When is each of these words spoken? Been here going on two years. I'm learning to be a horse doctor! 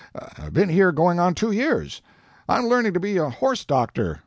Been 0.51 0.69
here 0.69 0.91
going 0.91 1.19
on 1.19 1.35
two 1.35 1.51
years. 1.51 2.01
I'm 2.49 2.65
learning 2.65 2.95
to 2.95 2.99
be 2.99 3.17
a 3.17 3.29
horse 3.29 3.63
doctor! 3.63 4.19